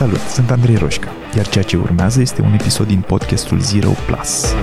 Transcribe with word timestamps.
Salut, 0.00 0.18
sunt 0.18 0.50
Andrei 0.50 0.76
Roșca, 0.76 1.08
iar 1.36 1.48
ceea 1.48 1.64
ce 1.64 1.76
urmează 1.76 2.20
este 2.20 2.42
un 2.42 2.52
episod 2.52 2.86
din 2.86 3.00
podcastul 3.00 3.58
Zero 3.58 3.90
Plus. 4.06 4.54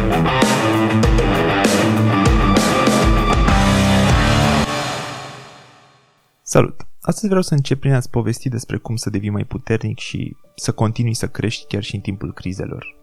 Salut! 6.42 6.87
Astăzi 7.01 7.27
vreau 7.27 7.42
să 7.42 7.53
încep 7.53 7.79
prin 7.79 7.93
a-ți 7.93 8.09
povesti 8.09 8.50
despre 8.50 8.78
cum 8.78 8.96
să 8.96 9.10
devii 9.10 9.30
mai 9.30 9.44
puternic 9.44 9.98
și 9.98 10.36
să 10.55 10.71
continui 10.71 11.14
să 11.14 11.28
crești 11.28 11.68
chiar 11.68 11.84
și 11.84 11.96
în 11.96 12.02
timpul 12.02 12.34
crizelor, 12.34 12.96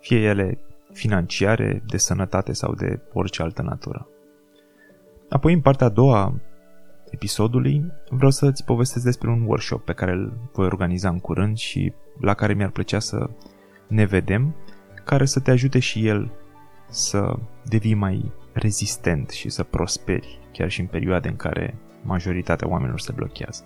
fie 0.00 0.18
ele 0.18 0.58
financiare, 0.92 1.82
de 1.86 1.96
sănătate 1.96 2.52
sau 2.52 2.74
de 2.74 3.00
orice 3.12 3.42
altă 3.42 3.62
natură. 3.62 4.08
Apoi, 5.28 5.52
în 5.52 5.60
partea 5.60 5.86
a 5.86 5.90
doua 5.90 6.40
episodului, 7.12 7.92
vreau 8.08 8.30
să-ți 8.30 8.64
povestesc 8.64 9.04
despre 9.04 9.30
un 9.30 9.42
workshop 9.46 9.84
pe 9.84 9.92
care 9.92 10.12
îl 10.12 10.32
voi 10.52 10.66
organiza 10.66 11.08
în 11.08 11.18
curând 11.18 11.56
și 11.56 11.92
la 12.20 12.34
care 12.34 12.54
mi-ar 12.54 12.70
plăcea 12.70 12.98
să 12.98 13.30
ne 13.88 14.04
vedem, 14.04 14.54
care 15.04 15.24
să 15.24 15.40
te 15.40 15.50
ajute 15.50 15.78
și 15.78 16.06
el 16.06 16.32
să 16.88 17.38
devii 17.64 17.94
mai 17.94 18.32
rezistent 18.52 19.30
și 19.30 19.48
să 19.48 19.62
prosperi, 19.62 20.40
chiar 20.52 20.70
și 20.70 20.80
în 20.80 20.86
perioade 20.86 21.28
în 21.28 21.36
care 21.36 21.78
majoritatea 22.02 22.68
oamenilor 22.68 23.00
se 23.00 23.12
blochează. 23.12 23.64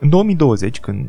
În 0.00 0.08
2020, 0.08 0.80
când 0.80 1.08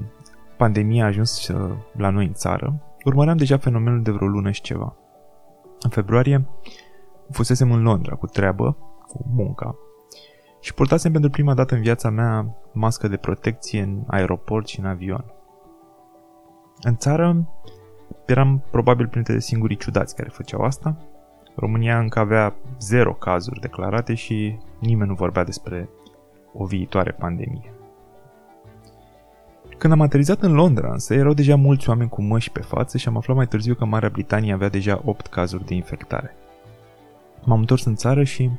pandemia 0.57 1.03
a 1.03 1.07
ajuns 1.07 1.51
la 1.97 2.09
noi 2.09 2.25
în 2.25 2.33
țară, 2.33 2.81
urmăream 3.03 3.37
deja 3.37 3.57
fenomenul 3.57 4.01
de 4.01 4.11
vreo 4.11 4.27
lună 4.27 4.51
și 4.51 4.61
ceva. 4.61 4.95
În 5.79 5.89
februarie 5.89 6.47
fusesem 7.31 7.71
în 7.71 7.81
Londra 7.81 8.15
cu 8.15 8.25
treabă 8.25 8.77
cu 9.07 9.25
munca. 9.33 9.75
Și 10.59 10.73
purtasem 10.73 11.11
pentru 11.11 11.29
prima 11.29 11.53
dată 11.53 11.75
în 11.75 11.81
viața 11.81 12.09
mea 12.09 12.55
mască 12.71 13.07
de 13.07 13.17
protecție 13.17 13.81
în 13.81 14.03
aeroport 14.07 14.67
și 14.67 14.79
în 14.79 14.85
avion. 14.85 15.25
În 16.81 16.95
țară 16.95 17.47
eram 18.25 18.63
probabil 18.71 19.07
printre 19.07 19.39
singurii 19.39 19.77
ciudați 19.77 20.15
care 20.15 20.29
făceau 20.29 20.61
asta. 20.61 20.97
România 21.55 21.99
încă 21.99 22.19
avea 22.19 22.55
zero 22.79 23.13
cazuri 23.13 23.59
declarate 23.59 24.13
și 24.13 24.57
nimeni 24.79 25.09
nu 25.09 25.15
vorbea 25.15 25.43
despre 25.43 25.89
o 26.53 26.65
viitoare 26.65 27.11
pandemie. 27.11 27.71
Când 29.77 29.93
am 29.93 30.01
aterizat 30.01 30.41
în 30.41 30.53
Londra, 30.53 30.91
însă, 30.91 31.13
erau 31.13 31.33
deja 31.33 31.55
mulți 31.55 31.89
oameni 31.89 32.09
cu 32.09 32.21
măști 32.21 32.51
pe 32.51 32.61
față 32.61 32.97
și 32.97 33.07
am 33.07 33.17
aflat 33.17 33.35
mai 33.35 33.47
târziu 33.47 33.75
că 33.75 33.85
Marea 33.85 34.09
Britanie 34.09 34.53
avea 34.53 34.69
deja 34.69 35.01
8 35.05 35.27
cazuri 35.27 35.65
de 35.65 35.73
infectare. 35.73 36.35
M-am 37.43 37.59
întors 37.59 37.85
în 37.85 37.95
țară 37.95 38.23
și 38.23 38.51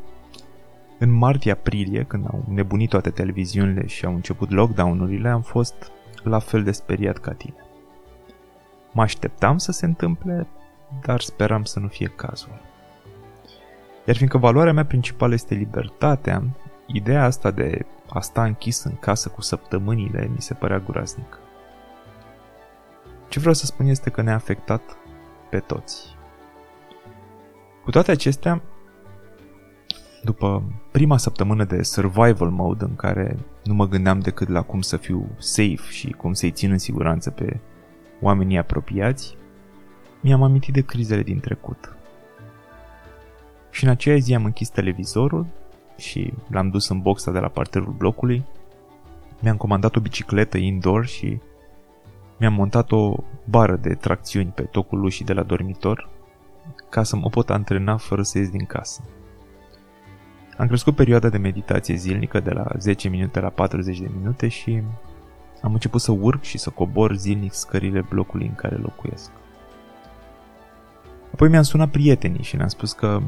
în 0.98 1.10
martie-aprilie, 1.10 2.02
când 2.02 2.26
au 2.26 2.44
nebunit 2.48 2.88
toate 2.88 3.10
televiziunile 3.10 3.86
și 3.86 4.04
au 4.04 4.14
început 4.14 4.50
lockdown-urile, 4.50 5.28
am 5.28 5.42
fost 5.42 5.92
la 6.22 6.38
fel 6.38 6.62
de 6.62 6.72
speriat 6.72 7.18
ca 7.18 7.32
tine. 7.32 7.64
Mă 8.92 9.02
așteptam 9.02 9.58
să 9.58 9.72
se 9.72 9.86
întâmple, 9.86 10.46
dar 11.02 11.20
speram 11.20 11.64
să 11.64 11.80
nu 11.80 11.88
fie 11.88 12.12
cazul. 12.16 12.60
Iar 14.06 14.16
fiindcă 14.16 14.38
valoarea 14.38 14.72
mea 14.72 14.84
principală 14.84 15.34
este 15.34 15.54
libertatea, 15.54 16.42
ideea 16.86 17.24
asta 17.24 17.50
de 17.50 17.86
a 18.10 18.20
sta 18.20 18.44
închis 18.44 18.84
în 18.84 18.96
casă 18.96 19.28
cu 19.28 19.40
săptămânile 19.40 20.30
mi 20.34 20.40
se 20.40 20.54
părea 20.54 20.78
groaznic. 20.78 21.38
Ce 23.28 23.38
vreau 23.38 23.54
să 23.54 23.66
spun 23.66 23.86
este 23.86 24.10
că 24.10 24.22
ne-a 24.22 24.34
afectat 24.34 24.96
pe 25.50 25.58
toți. 25.58 26.16
Cu 27.84 27.90
toate 27.90 28.10
acestea, 28.10 28.62
după 30.22 30.62
prima 30.90 31.16
săptămână 31.16 31.64
de 31.64 31.82
survival 31.82 32.50
mode 32.50 32.84
în 32.84 32.96
care 32.96 33.38
nu 33.64 33.74
mă 33.74 33.88
gândeam 33.88 34.20
decât 34.20 34.48
la 34.48 34.62
cum 34.62 34.80
să 34.80 34.96
fiu 34.96 35.28
safe 35.38 35.90
și 35.90 36.10
cum 36.10 36.32
să-i 36.32 36.50
țin 36.50 36.70
în 36.70 36.78
siguranță 36.78 37.30
pe 37.30 37.60
oamenii 38.20 38.58
apropiați, 38.58 39.36
mi-am 40.20 40.42
amintit 40.42 40.74
de 40.74 40.80
crizele 40.80 41.22
din 41.22 41.40
trecut. 41.40 41.96
Și 43.70 43.84
în 43.84 43.90
aceea 43.90 44.16
zi 44.16 44.34
am 44.34 44.44
închis 44.44 44.68
televizorul 44.68 45.46
și 45.96 46.32
l-am 46.50 46.68
dus 46.70 46.88
în 46.88 47.00
boxa 47.00 47.30
de 47.30 47.38
la 47.38 47.48
parterul 47.48 47.94
blocului, 47.98 48.44
mi-am 49.40 49.56
comandat 49.56 49.96
o 49.96 50.00
bicicletă 50.00 50.58
indoor 50.58 51.06
și 51.06 51.38
mi-am 52.38 52.52
montat 52.52 52.92
o 52.92 53.14
bară 53.44 53.76
de 53.76 53.94
tracțiuni 53.94 54.52
pe 54.54 54.62
tocul 54.62 55.04
ușii 55.04 55.24
de 55.24 55.32
la 55.32 55.42
dormitor 55.42 56.08
ca 56.88 57.02
să 57.02 57.16
mă 57.16 57.28
pot 57.28 57.50
antrena 57.50 57.96
fără 57.96 58.22
să 58.22 58.38
ies 58.38 58.50
din 58.50 58.64
casă. 58.64 59.02
Am 60.58 60.66
crescut 60.66 60.94
perioada 60.94 61.28
de 61.28 61.38
meditație 61.38 61.94
zilnică 61.94 62.40
de 62.40 62.50
la 62.50 62.66
10 62.78 63.08
minute 63.08 63.40
la 63.40 63.48
40 63.48 63.98
de 64.00 64.10
minute 64.16 64.48
și 64.48 64.82
am 65.62 65.72
început 65.72 66.00
să 66.00 66.12
urc 66.12 66.42
și 66.42 66.58
să 66.58 66.70
cobor 66.70 67.14
zilnic 67.16 67.52
scările 67.52 68.00
blocului 68.08 68.46
în 68.46 68.54
care 68.54 68.76
locuiesc. 68.76 69.30
Apoi 71.32 71.48
mi-am 71.48 71.62
sunat 71.62 71.90
prietenii 71.90 72.42
și 72.42 72.56
ne-am 72.56 72.68
spus 72.68 72.92
că 72.92 73.22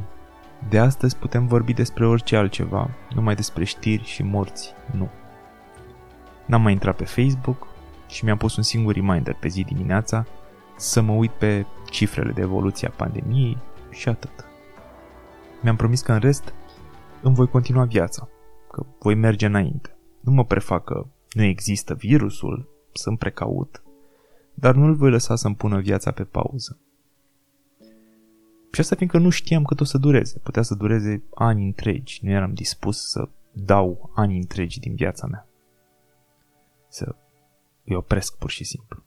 de 0.68 0.78
astăzi 0.78 1.16
putem 1.16 1.46
vorbi 1.46 1.72
despre 1.72 2.06
orice 2.06 2.36
altceva, 2.36 2.91
numai 3.14 3.34
despre 3.34 3.64
știri 3.64 4.04
și 4.04 4.22
morți, 4.22 4.74
nu. 4.97 5.08
N-am 6.47 6.62
mai 6.62 6.72
intrat 6.72 6.97
pe 6.97 7.04
Facebook 7.04 7.66
și 8.08 8.24
mi-am 8.24 8.36
pus 8.36 8.56
un 8.56 8.62
singur 8.62 8.94
reminder 8.94 9.34
pe 9.34 9.48
zi 9.48 9.64
dimineața 9.64 10.26
să 10.76 11.00
mă 11.00 11.12
uit 11.12 11.30
pe 11.30 11.66
cifrele 11.91 12.32
de 12.32 12.41
evoluție 12.41 12.88
a 12.88 12.94
pandemiei 12.97 13.58
și 13.91 14.08
atât. 14.08 14.44
Mi-am 15.60 15.76
promis 15.76 16.00
că 16.00 16.12
în 16.12 16.18
rest 16.18 16.54
îmi 17.22 17.34
voi 17.34 17.48
continua 17.48 17.84
viața, 17.84 18.28
că 18.70 18.86
voi 18.98 19.14
merge 19.14 19.47
înainte. 19.47 19.97
Nu 20.20 20.32
mă 20.32 20.44
prefac 20.44 20.84
că 20.84 21.06
nu 21.32 21.42
există 21.42 21.94
virusul, 21.94 22.69
sunt 22.92 23.19
precaut, 23.19 23.82
dar 24.54 24.75
nu-l 24.75 24.94
voi 24.94 25.10
lăsa 25.10 25.36
să-mi 25.36 25.54
pună 25.54 25.80
viața 25.80 26.10
pe 26.10 26.25
pauză. 26.25 26.78
Și 28.72 28.80
asta 28.80 28.94
fiindcă 28.94 29.19
nu 29.19 29.30
știam 29.30 29.64
cât 29.64 29.80
o 29.80 29.84
să 29.84 29.98
dureze. 29.98 30.38
Putea 30.38 30.62
să 30.62 30.75
dureze 30.75 31.22
ani 31.34 31.64
întregi. 31.64 32.20
Nu 32.22 32.30
eram 32.30 32.53
dispus 32.53 33.09
să 33.09 33.28
dau 33.53 34.10
ani 34.14 34.36
întregi 34.36 34.80
din 34.80 34.94
viața 34.94 35.26
mea. 35.26 35.48
Să 36.88 37.14
îi 37.84 37.94
opresc 37.94 38.36
pur 38.38 38.50
și 38.50 38.64
simplu. 38.64 39.03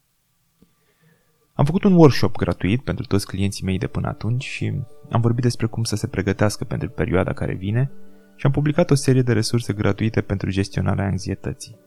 Am 1.56 1.66
făcut 1.66 1.84
un 1.84 1.94
workshop 1.94 2.36
gratuit 2.36 2.84
pentru 2.84 3.06
toți 3.06 3.28
clienții 3.28 3.66
mei 3.66 3.78
de 3.78 3.88
până 3.88 4.08
atunci 4.08 4.44
și 4.44 4.81
am 5.12 5.22
vorbit 5.22 5.44
despre 5.44 5.68
cum 5.68 5.84
să 5.84 5.96
se 5.96 6.08
pregătească 6.08 6.64
pentru 6.64 6.90
perioada 6.90 7.34
care 7.34 7.53
vine 7.53 7.91
și 8.36 8.46
am 8.46 8.52
publicat 8.52 8.91
o 8.91 8.96
serie 8.96 9.22
de 9.22 9.34
resurse 9.34 9.74
gratuite 9.74 10.22
pentru 10.22 10.50
gestionarea 10.50 11.06
anxietății. 11.06 11.78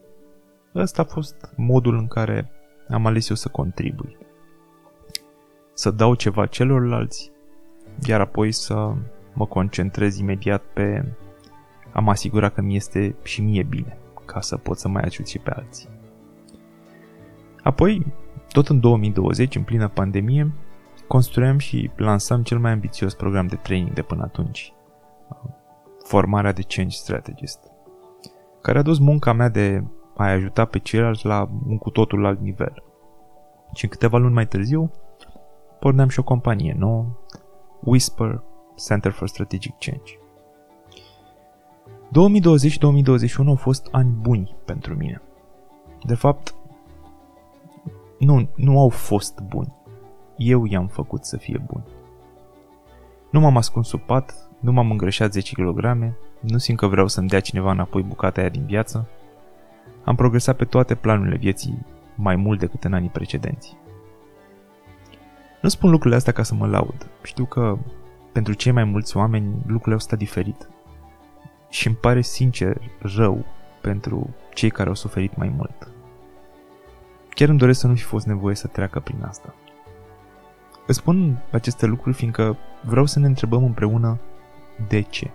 Ăsta 0.74 1.02
a 1.02 1.04
fost 1.04 1.52
modul 1.56 1.96
în 1.96 2.06
care 2.06 2.50
am 2.88 3.06
ales 3.06 3.28
eu 3.28 3.36
să 3.36 3.48
contribui. 3.48 4.16
Să 5.72 5.90
dau 5.90 6.14
ceva 6.14 6.46
celorlalți, 6.46 7.30
iar 8.06 8.20
apoi 8.20 8.52
să 8.52 8.94
mă 9.34 9.46
concentrez 9.46 10.18
imediat 10.18 10.62
pe 10.62 11.14
a 11.92 12.00
mă 12.00 12.10
asigura 12.10 12.48
că 12.48 12.60
mi 12.62 12.76
este 12.76 13.16
și 13.22 13.42
mie 13.42 13.62
bine, 13.62 13.98
ca 14.24 14.40
să 14.40 14.56
pot 14.56 14.78
să 14.78 14.88
mai 14.88 15.02
ajut 15.02 15.26
și 15.26 15.38
pe 15.38 15.50
alții. 15.50 15.88
Apoi, 17.62 18.06
tot 18.48 18.68
în 18.68 18.80
2020, 18.80 19.56
în 19.56 19.62
plină 19.62 19.88
pandemie, 19.88 20.52
construiam 21.08 21.58
și 21.58 21.90
lansam 21.96 22.42
cel 22.42 22.58
mai 22.58 22.70
ambițios 22.70 23.14
program 23.14 23.46
de 23.46 23.56
training 23.56 23.92
de 23.92 24.02
până 24.02 24.22
atunci, 24.22 24.72
formarea 26.04 26.52
de 26.52 26.62
Change 26.68 26.96
Strategist, 26.96 27.58
care 28.60 28.78
a 28.78 28.82
dus 28.82 28.98
munca 28.98 29.32
mea 29.32 29.48
de 29.48 29.84
a 30.16 30.24
ajuta 30.24 30.64
pe 30.64 30.78
ceilalți 30.78 31.26
la 31.26 31.48
un 31.66 31.78
cu 31.78 31.90
totul 31.90 32.24
alt 32.26 32.40
nivel. 32.40 32.82
Și 33.74 33.84
în 33.84 33.90
câteva 33.90 34.18
luni 34.18 34.34
mai 34.34 34.46
târziu, 34.46 34.90
porneam 35.80 36.08
și 36.08 36.18
o 36.18 36.22
companie 36.22 36.76
nouă, 36.78 37.06
Whisper 37.80 38.42
Center 38.86 39.12
for 39.12 39.28
Strategic 39.28 39.74
Change. 39.78 40.12
2020 42.08 42.70
și 42.70 42.78
2021 42.78 43.48
au 43.48 43.56
fost 43.56 43.88
ani 43.90 44.10
buni 44.10 44.56
pentru 44.64 44.94
mine. 44.94 45.22
De 46.02 46.14
fapt, 46.14 46.54
nu, 48.18 48.48
nu 48.56 48.80
au 48.80 48.88
fost 48.88 49.40
buni. 49.40 49.72
Eu 50.36 50.64
i-am 50.64 50.86
făcut 50.86 51.24
să 51.24 51.36
fie 51.36 51.62
buni. 51.66 51.84
Nu 53.30 53.40
m-am 53.40 53.56
ascuns 53.56 53.88
sub 53.88 54.00
pat, 54.00 54.48
nu 54.60 54.72
m-am 54.72 54.90
îngrășat 54.90 55.32
10 55.32 55.54
kg, 55.54 56.14
nu 56.40 56.58
simt 56.58 56.78
că 56.78 56.86
vreau 56.86 57.08
să-mi 57.08 57.28
dea 57.28 57.40
cineva 57.40 57.70
înapoi 57.70 58.02
bucata 58.02 58.40
aia 58.40 58.48
din 58.48 58.64
viață. 58.64 59.08
Am 60.04 60.14
progresat 60.14 60.56
pe 60.56 60.64
toate 60.64 60.94
planurile 60.94 61.36
vieții 61.36 61.86
mai 62.14 62.36
mult 62.36 62.58
decât 62.58 62.84
în 62.84 62.92
anii 62.92 63.08
precedenți. 63.08 63.76
Nu 65.62 65.68
spun 65.68 65.90
lucrurile 65.90 66.16
astea 66.16 66.32
ca 66.32 66.42
să 66.42 66.54
mă 66.54 66.66
laud. 66.66 67.10
Știu 67.22 67.44
că 67.44 67.78
pentru 68.32 68.52
cei 68.52 68.72
mai 68.72 68.84
mulți 68.84 69.16
oameni 69.16 69.54
lucrurile 69.66 69.92
au 69.92 69.98
stat 69.98 70.18
diferit. 70.18 70.68
Și 71.68 71.86
îmi 71.86 71.96
pare 71.96 72.20
sincer 72.20 72.80
rău 72.98 73.44
pentru 73.80 74.34
cei 74.54 74.70
care 74.70 74.88
au 74.88 74.94
suferit 74.94 75.36
mai 75.36 75.52
mult. 75.56 75.90
Chiar 77.36 77.48
îmi 77.48 77.58
doresc 77.58 77.80
să 77.80 77.86
nu 77.86 77.94
fi 77.94 78.02
fost 78.02 78.26
nevoie 78.26 78.54
să 78.54 78.66
treacă 78.66 79.00
prin 79.00 79.22
asta. 79.22 79.54
Îți 80.86 80.98
spun 80.98 81.42
aceste 81.52 81.86
lucruri 81.86 82.16
fiindcă 82.16 82.56
vreau 82.84 83.06
să 83.06 83.18
ne 83.18 83.26
întrebăm 83.26 83.64
împreună 83.64 84.20
de 84.88 85.00
ce. 85.00 85.30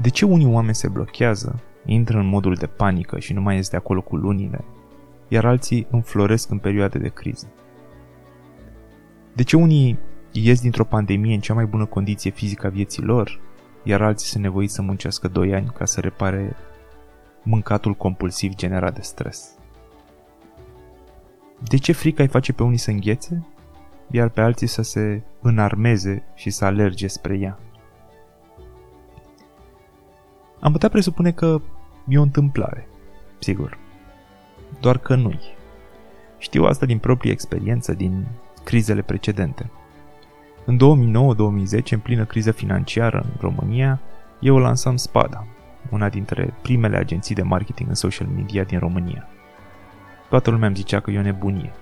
De 0.00 0.08
ce 0.08 0.24
unii 0.24 0.46
oameni 0.46 0.74
se 0.74 0.88
blochează, 0.88 1.60
intră 1.84 2.18
în 2.18 2.26
modul 2.26 2.54
de 2.54 2.66
panică 2.66 3.18
și 3.18 3.32
nu 3.32 3.40
mai 3.40 3.58
este 3.58 3.76
acolo 3.76 4.00
cu 4.00 4.16
lunile, 4.16 4.64
iar 5.28 5.44
alții 5.44 5.86
înfloresc 5.90 6.50
în 6.50 6.58
perioade 6.58 6.98
de 6.98 7.08
criză? 7.08 7.46
De 9.34 9.42
ce 9.42 9.56
unii 9.56 9.98
ies 10.32 10.60
dintr-o 10.60 10.84
pandemie 10.84 11.34
în 11.34 11.40
cea 11.40 11.54
mai 11.54 11.66
bună 11.66 11.86
condiție 11.86 12.30
fizică 12.30 12.66
a 12.66 12.70
vieții 12.70 13.02
lor, 13.02 13.40
iar 13.82 14.02
alții 14.02 14.28
se 14.28 14.38
nevoiți 14.38 14.74
să 14.74 14.82
muncească 14.82 15.28
2 15.28 15.54
ani 15.54 15.72
ca 15.74 15.84
să 15.84 16.00
repare 16.00 16.56
mâncatul 17.42 17.94
compulsiv 17.94 18.54
generat 18.54 18.94
de 18.94 19.02
stres? 19.02 19.57
De 21.62 21.76
ce 21.76 21.92
frica 21.92 22.22
îi 22.22 22.28
face 22.28 22.52
pe 22.52 22.62
unii 22.62 22.78
să 22.78 22.90
înghețe, 22.90 23.46
iar 24.10 24.28
pe 24.28 24.40
alții 24.40 24.66
să 24.66 24.82
se 24.82 25.22
înarmeze 25.40 26.22
și 26.34 26.50
să 26.50 26.64
alerge 26.64 27.06
spre 27.06 27.38
ea? 27.38 27.58
Am 30.60 30.72
putea 30.72 30.88
presupune 30.88 31.30
că 31.30 31.60
e 32.08 32.18
o 32.18 32.22
întâmplare, 32.22 32.88
sigur. 33.38 33.78
Doar 34.80 34.98
că 34.98 35.14
nu 35.14 35.40
Știu 36.38 36.64
asta 36.64 36.86
din 36.86 36.98
proprie 36.98 37.32
experiență, 37.32 37.94
din 37.94 38.26
crizele 38.64 39.02
precedente. 39.02 39.70
În 40.64 40.76
2009-2010, 40.76 41.90
în 41.90 41.98
plină 41.98 42.24
criză 42.24 42.50
financiară 42.50 43.20
în 43.24 43.36
România, 43.40 44.00
eu 44.40 44.58
lansam 44.58 44.96
Spada, 44.96 45.46
una 45.90 46.08
dintre 46.08 46.54
primele 46.62 46.96
agenții 46.96 47.34
de 47.34 47.42
marketing 47.42 47.88
în 47.88 47.94
social 47.94 48.28
media 48.28 48.64
din 48.64 48.78
România. 48.78 49.28
Toată 50.28 50.50
lumea 50.50 50.66
îmi 50.66 50.76
zicea 50.76 51.00
că 51.00 51.10
e 51.10 51.18
o 51.18 51.22
nebunie, 51.22 51.72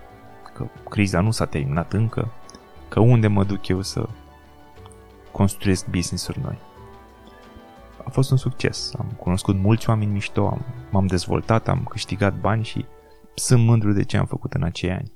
că 0.53 0.67
criza 0.89 1.21
nu 1.21 1.31
s-a 1.31 1.45
terminat 1.45 1.93
încă, 1.93 2.31
că 2.89 2.99
unde 2.99 3.27
mă 3.27 3.43
duc 3.43 3.67
eu 3.67 3.81
să 3.81 4.09
construiesc 5.31 5.87
business-uri 5.87 6.39
noi. 6.41 6.57
A 8.05 8.09
fost 8.09 8.31
un 8.31 8.37
succes, 8.37 8.93
am 8.97 9.05
cunoscut 9.17 9.55
mulți 9.55 9.89
oameni 9.89 10.11
mișto, 10.11 10.47
am, 10.47 10.65
m-am 10.91 11.07
dezvoltat, 11.07 11.67
am 11.67 11.85
câștigat 11.89 12.39
bani 12.39 12.63
și 12.63 12.85
sunt 13.35 13.63
mândru 13.63 13.91
de 13.91 14.03
ce 14.03 14.17
am 14.17 14.25
făcut 14.25 14.53
în 14.53 14.63
acei 14.63 14.91
ani. 14.91 15.11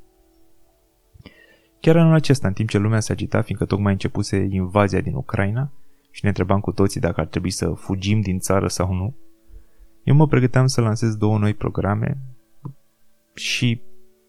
Chiar 1.79 1.97
anul 1.97 2.13
acesta, 2.13 2.47
în 2.47 2.53
timp 2.53 2.69
ce 2.69 2.77
lumea 2.77 2.99
se 2.99 3.11
agita, 3.11 3.41
fiindcă 3.41 3.65
tocmai 3.65 3.91
începuse 3.91 4.47
invazia 4.49 5.01
din 5.01 5.13
Ucraina 5.13 5.71
și 6.11 6.19
ne 6.23 6.29
întrebam 6.29 6.59
cu 6.59 6.71
toții 6.71 6.99
dacă 6.99 7.19
ar 7.21 7.27
trebui 7.27 7.49
să 7.49 7.69
fugim 7.69 8.21
din 8.21 8.39
țară 8.39 8.67
sau 8.67 8.93
nu, 8.93 9.15
eu 10.03 10.15
mă 10.15 10.27
pregăteam 10.27 10.67
să 10.67 10.81
lansez 10.81 11.15
două 11.15 11.37
noi 11.37 11.53
programe 11.53 12.30
și 13.33 13.81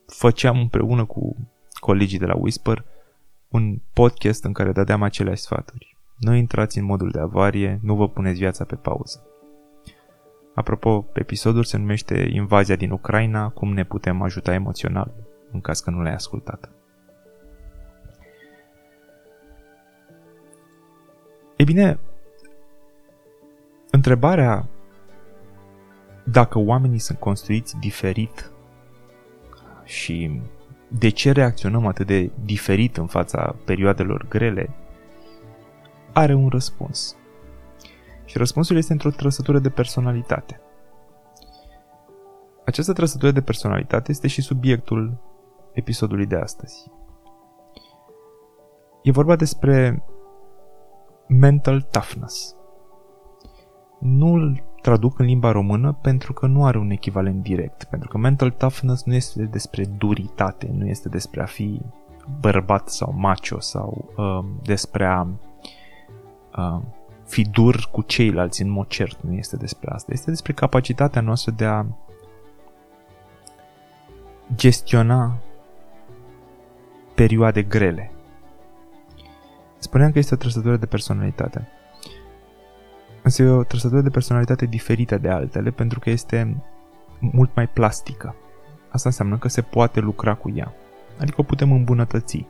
făceam 0.06 0.58
împreună 0.58 1.04
cu 1.04 1.36
colegii 1.72 2.18
de 2.18 2.26
la 2.26 2.36
Whisper 2.36 2.84
un 3.48 3.78
podcast 3.92 4.44
în 4.44 4.52
care 4.52 4.72
dădeam 4.72 5.02
aceleași 5.02 5.42
sfaturi. 5.42 5.96
Nu 6.16 6.34
intrați 6.34 6.78
în 6.78 6.84
modul 6.84 7.10
de 7.10 7.20
avarie, 7.20 7.78
nu 7.82 7.94
vă 7.94 8.08
puneți 8.08 8.38
viața 8.38 8.64
pe 8.64 8.74
pauză. 8.74 9.26
Apropo, 10.54 11.06
episodul 11.14 11.64
se 11.64 11.76
numește 11.76 12.28
Invazia 12.30 12.76
din 12.76 12.90
Ucraina, 12.90 13.48
cum 13.48 13.72
ne 13.72 13.84
putem 13.84 14.22
ajuta 14.22 14.52
emoțional, 14.52 15.14
în 15.52 15.60
caz 15.60 15.80
că 15.80 15.90
nu 15.90 16.02
l-ai 16.02 16.14
ascultat. 16.14 16.70
E 21.56 21.64
bine, 21.64 21.98
întrebarea 23.90 24.68
dacă 26.24 26.58
oamenii 26.58 26.98
sunt 26.98 27.18
construiți 27.18 27.76
diferit 27.78 28.51
și 29.92 30.40
de 30.88 31.08
ce 31.08 31.30
reacționăm 31.32 31.86
atât 31.86 32.06
de 32.06 32.30
diferit 32.44 32.96
în 32.96 33.06
fața 33.06 33.56
perioadelor 33.64 34.28
grele, 34.28 34.70
are 36.12 36.34
un 36.34 36.48
răspuns. 36.48 37.16
Și 38.24 38.38
răspunsul 38.38 38.76
este 38.76 38.92
într-o 38.92 39.10
trăsătură 39.10 39.58
de 39.58 39.68
personalitate. 39.68 40.60
Această 42.64 42.92
trăsătură 42.92 43.30
de 43.30 43.40
personalitate 43.40 44.10
este 44.10 44.28
și 44.28 44.40
subiectul 44.40 45.16
episodului 45.72 46.26
de 46.26 46.36
astăzi. 46.36 46.90
E 49.02 49.10
vorba 49.10 49.36
despre 49.36 50.04
mental 51.28 51.80
toughness. 51.80 52.56
Nu 54.00 54.32
îl 54.32 54.62
traduc 54.82 55.18
în 55.18 55.26
limba 55.26 55.50
română 55.50 55.98
pentru 56.00 56.32
că 56.32 56.46
nu 56.46 56.64
are 56.64 56.78
un 56.78 56.90
echivalent 56.90 57.42
direct, 57.42 57.84
pentru 57.84 58.08
că 58.08 58.18
mental 58.18 58.50
toughness 58.50 59.04
nu 59.04 59.14
este 59.14 59.42
despre 59.42 59.84
duritate, 59.84 60.70
nu 60.72 60.86
este 60.86 61.08
despre 61.08 61.42
a 61.42 61.46
fi 61.46 61.80
bărbat 62.40 62.88
sau 62.88 63.14
macho 63.16 63.60
sau 63.60 64.12
uh, 64.16 64.44
despre 64.62 65.06
a 65.06 65.26
uh, 66.56 66.80
fi 67.24 67.42
dur 67.42 67.88
cu 67.92 68.02
ceilalți 68.02 68.62
în 68.62 68.70
mod 68.70 68.86
cert, 68.86 69.22
nu 69.22 69.32
este 69.32 69.56
despre 69.56 69.90
asta. 69.90 70.12
Este 70.12 70.30
despre 70.30 70.52
capacitatea 70.52 71.20
noastră 71.20 71.52
de 71.56 71.64
a 71.64 71.84
gestiona 74.54 75.38
perioade 77.14 77.62
grele. 77.62 78.10
Spuneam 79.78 80.12
că 80.12 80.18
este 80.18 80.34
o 80.34 80.36
trăsătură 80.36 80.76
de 80.76 80.86
personalitate. 80.86 81.68
Însă 83.32 83.44
e 83.44 83.56
o 83.56 83.62
trăsătură 83.62 84.00
de 84.00 84.10
personalitate 84.10 84.66
diferită 84.66 85.18
de 85.18 85.28
altele 85.28 85.70
pentru 85.70 85.98
că 85.98 86.10
este 86.10 86.62
mult 87.18 87.54
mai 87.54 87.68
plastică. 87.68 88.34
Asta 88.88 89.08
înseamnă 89.08 89.38
că 89.38 89.48
se 89.48 89.62
poate 89.62 90.00
lucra 90.00 90.34
cu 90.34 90.52
ea. 90.54 90.74
Adică 91.20 91.40
o 91.40 91.42
putem 91.42 91.72
îmbunătăți. 91.72 92.46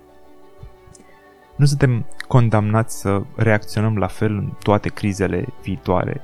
Nu 1.57 1.65
suntem 1.65 2.07
condamnați 2.29 3.01
să 3.01 3.23
reacționăm 3.37 3.97
la 3.97 4.07
fel 4.07 4.37
în 4.37 4.53
toate 4.63 4.89
crizele 4.89 5.47
viitoare. 5.63 6.21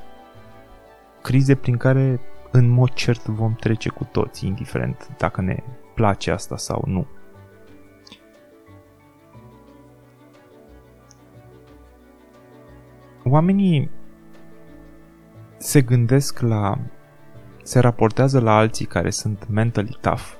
Crize 1.22 1.54
prin 1.54 1.76
care 1.76 2.20
în 2.50 2.68
mod 2.68 2.92
cert 2.92 3.26
vom 3.26 3.54
trece 3.54 3.88
cu 3.88 4.04
toți, 4.04 4.46
indiferent 4.46 5.08
dacă 5.18 5.40
ne 5.40 5.62
place 5.94 6.30
asta 6.30 6.56
sau 6.56 6.82
nu. 6.86 7.06
Oamenii 13.24 13.90
se 15.58 15.80
gândesc 15.80 16.40
la... 16.40 16.78
se 17.62 17.78
raportează 17.78 18.40
la 18.40 18.56
alții 18.56 18.86
care 18.86 19.10
sunt 19.10 19.48
mentally 19.48 19.98
tough 20.00 20.36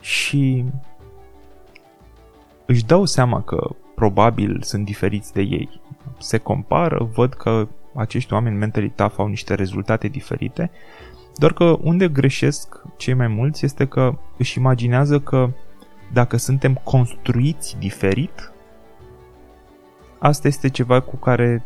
și 0.00 0.64
își 2.66 2.84
dau 2.84 3.04
seama 3.04 3.42
că 3.42 3.70
probabil 3.94 4.62
sunt 4.62 4.84
diferiți 4.84 5.32
de 5.32 5.40
ei. 5.40 5.80
Se 6.18 6.38
compară, 6.38 7.10
văd 7.14 7.34
că 7.34 7.68
acești 7.94 8.32
oameni 8.32 8.56
mentally 8.56 8.90
tough 8.90 9.14
au 9.16 9.26
niște 9.26 9.54
rezultate 9.54 10.08
diferite, 10.08 10.70
doar 11.36 11.52
că 11.52 11.64
unde 11.80 12.08
greșesc 12.08 12.82
cei 12.96 13.14
mai 13.14 13.28
mulți 13.28 13.64
este 13.64 13.86
că 13.86 14.18
își 14.38 14.58
imaginează 14.58 15.20
că 15.20 15.50
dacă 16.12 16.36
suntem 16.36 16.74
construiți 16.74 17.76
diferit, 17.78 18.52
asta 20.18 20.48
este 20.48 20.68
ceva 20.68 21.00
cu 21.00 21.16
care 21.16 21.64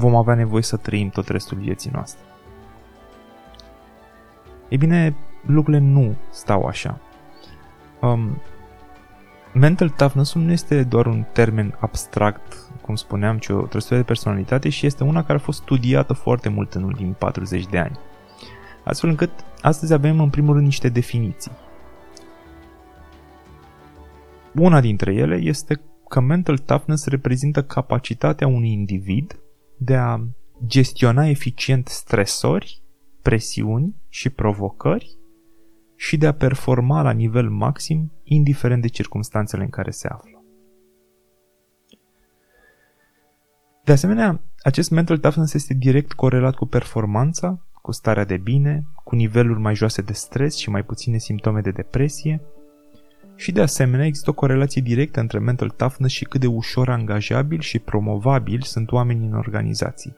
vom 0.00 0.14
avea 0.14 0.34
nevoie 0.34 0.62
să 0.62 0.76
trăim 0.76 1.08
tot 1.08 1.28
restul 1.28 1.58
vieții 1.58 1.90
noastre. 1.92 2.24
Ei 4.68 4.78
bine, 4.78 5.16
lucrurile 5.46 5.82
nu 5.82 6.14
stau 6.30 6.64
așa. 6.64 7.00
Um, 8.00 8.40
mental 9.54 9.88
toughness 9.88 10.34
nu 10.34 10.52
este 10.52 10.82
doar 10.82 11.06
un 11.06 11.24
termen 11.32 11.76
abstract, 11.80 12.56
cum 12.82 12.94
spuneam, 12.94 13.38
ci 13.38 13.48
o 13.48 13.62
trăsătură 13.62 13.98
de 13.98 14.06
personalitate 14.06 14.68
și 14.68 14.86
este 14.86 15.04
una 15.04 15.24
care 15.24 15.38
a 15.38 15.42
fost 15.42 15.62
studiată 15.62 16.12
foarte 16.12 16.48
mult 16.48 16.74
în 16.74 16.82
ultimii 16.82 17.12
40 17.12 17.66
de 17.66 17.78
ani. 17.78 17.98
Astfel 18.84 19.10
încât 19.10 19.30
astăzi 19.60 19.92
avem 19.92 20.20
în 20.20 20.30
primul 20.30 20.52
rând 20.52 20.64
niște 20.64 20.88
definiții. 20.88 21.52
Una 24.54 24.80
dintre 24.80 25.14
ele 25.14 25.36
este 25.36 25.80
că 26.08 26.20
mental 26.20 26.58
toughness 26.58 27.06
reprezintă 27.06 27.62
capacitatea 27.62 28.46
unui 28.46 28.72
individ 28.72 29.38
de 29.82 29.96
a 29.96 30.20
gestiona 30.66 31.28
eficient 31.28 31.88
stresori, 31.88 32.82
presiuni 33.22 33.96
și 34.08 34.30
provocări 34.30 35.18
și 35.96 36.16
de 36.16 36.26
a 36.26 36.32
performa 36.32 37.02
la 37.02 37.10
nivel 37.10 37.50
maxim, 37.50 38.12
indiferent 38.22 38.82
de 38.82 38.88
circumstanțele 38.88 39.62
în 39.62 39.70
care 39.70 39.90
se 39.90 40.08
află. 40.08 40.44
De 43.84 43.92
asemenea, 43.92 44.40
acest 44.62 44.90
mental 44.90 45.18
toughness 45.18 45.54
este 45.54 45.74
direct 45.74 46.12
corelat 46.12 46.54
cu 46.54 46.66
performanța, 46.66 47.66
cu 47.82 47.92
starea 47.92 48.24
de 48.24 48.36
bine, 48.36 48.86
cu 49.04 49.14
niveluri 49.14 49.60
mai 49.60 49.74
joase 49.74 50.02
de 50.02 50.12
stres 50.12 50.56
și 50.56 50.70
mai 50.70 50.84
puține 50.84 51.18
simptome 51.18 51.60
de 51.60 51.70
depresie, 51.70 52.42
și 53.40 53.52
de 53.52 53.60
asemenea 53.60 54.06
există 54.06 54.30
o 54.30 54.32
corelație 54.32 54.82
directă 54.82 55.20
între 55.20 55.38
mental 55.38 55.68
toughness 55.68 56.14
și 56.14 56.24
cât 56.24 56.40
de 56.40 56.46
ușor 56.46 56.88
angajabil 56.88 57.60
și 57.60 57.78
promovabil 57.78 58.60
sunt 58.60 58.92
oamenii 58.92 59.26
în 59.26 59.34
organizații. 59.34 60.16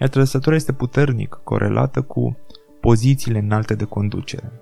Iar 0.00 0.08
trăsătura 0.08 0.54
este 0.54 0.72
puternic 0.72 1.40
corelată 1.44 2.02
cu 2.02 2.38
pozițiile 2.80 3.38
înalte 3.38 3.74
de 3.74 3.84
conducere, 3.84 4.52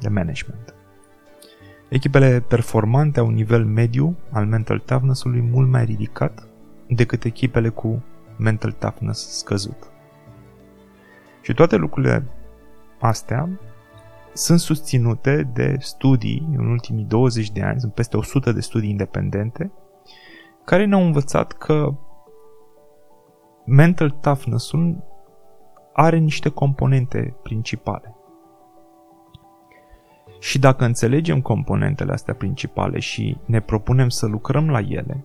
de 0.00 0.08
management. 0.08 0.74
Echipele 1.88 2.40
performante 2.48 3.20
au 3.20 3.26
un 3.26 3.34
nivel 3.34 3.64
mediu 3.64 4.16
al 4.30 4.46
mental 4.46 4.78
toughness-ului 4.78 5.40
mult 5.40 5.68
mai 5.68 5.84
ridicat 5.84 6.46
decât 6.88 7.24
echipele 7.24 7.68
cu 7.68 8.04
mental 8.38 8.72
toughness 8.72 9.38
scăzut. 9.38 9.90
Și 11.42 11.54
toate 11.54 11.76
lucrurile 11.76 12.24
astea 13.00 13.48
sunt 14.34 14.58
susținute 14.58 15.50
de 15.52 15.76
studii 15.78 16.48
în 16.56 16.66
ultimii 16.66 17.04
20 17.04 17.50
de 17.50 17.62
ani, 17.62 17.80
sunt 17.80 17.94
peste 17.94 18.16
100 18.16 18.52
de 18.52 18.60
studii 18.60 18.90
independente, 18.90 19.72
care 20.64 20.84
ne-au 20.84 21.02
învățat 21.02 21.52
că 21.52 21.94
mental 23.66 24.10
toughness-ul 24.10 25.02
are 25.92 26.18
niște 26.18 26.48
componente 26.48 27.36
principale. 27.42 28.16
Și 30.38 30.58
dacă 30.58 30.84
înțelegem 30.84 31.40
componentele 31.40 32.12
astea 32.12 32.34
principale 32.34 32.98
și 32.98 33.36
ne 33.44 33.60
propunem 33.60 34.08
să 34.08 34.26
lucrăm 34.26 34.70
la 34.70 34.78
ele, 34.78 35.24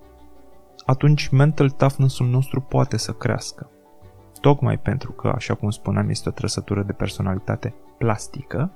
atunci 0.85 1.27
mental 1.27 1.69
toughness-ul 1.69 2.27
nostru 2.27 2.61
poate 2.61 2.97
să 2.97 3.11
crească. 3.11 3.69
Tocmai 4.41 4.77
pentru 4.77 5.11
că, 5.11 5.27
așa 5.27 5.53
cum 5.53 5.69
spuneam, 5.69 6.09
este 6.09 6.29
o 6.29 6.31
trăsătură 6.31 6.83
de 6.83 6.91
personalitate 6.91 7.73
plastică 7.97 8.71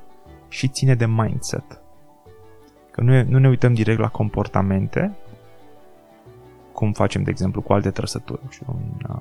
și 0.54 0.68
ține 0.68 0.96
de 0.96 1.06
mindset. 1.06 1.82
Că 2.92 3.02
nu, 3.02 3.14
e, 3.14 3.26
nu 3.30 3.40
ne 3.40 3.48
uităm 3.48 3.74
direct 3.74 4.00
la 4.00 4.08
comportamente, 4.08 5.16
cum 6.74 6.92
facem, 6.92 7.24
de 7.24 7.30
exemplu, 7.30 7.62
cu 7.62 7.74
alte 7.74 7.92
trăsături, 7.92 8.42
uh, 8.68 9.16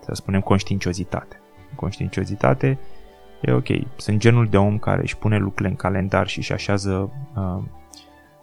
să 0.00 0.14
spunem 0.14 0.40
conștiinciozitate. 0.40 1.40
Conștiinciozitate 1.74 2.78
e 3.40 3.52
ok, 3.52 3.66
sunt 3.96 4.18
genul 4.18 4.48
de 4.48 4.56
om 4.56 4.78
care 4.78 5.00
își 5.02 5.16
pune 5.16 5.38
lucrurile 5.38 5.68
în 5.68 5.76
calendar 5.76 6.26
și 6.26 6.38
își 6.38 6.52
așează 6.52 7.10
uh, 7.36 7.62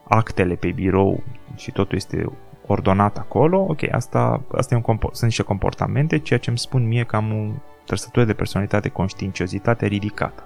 actele 0.03 0.55
pe 0.55 0.71
birou 0.71 1.23
și 1.55 1.71
totul 1.71 1.95
este 1.95 2.31
ordonat 2.67 3.17
acolo, 3.17 3.59
ok, 3.59 3.91
asta, 3.91 4.41
asta 4.51 4.73
e 4.73 4.77
un 4.77 4.83
compor- 4.83 5.11
sunt 5.11 5.23
niște 5.23 5.43
comportamente, 5.43 6.19
ceea 6.19 6.39
ce 6.39 6.49
îmi 6.49 6.59
spun 6.59 6.87
mie 6.87 7.03
că 7.03 7.15
am 7.15 7.31
o 7.31 7.51
trăsătură 7.85 8.25
de 8.25 8.33
personalitate, 8.33 8.89
conștiinciozitate 8.89 9.85
ridicată. 9.85 10.43